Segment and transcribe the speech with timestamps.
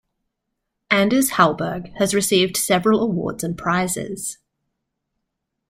[0.89, 4.39] Anders Hallberg has received several awards and prizes.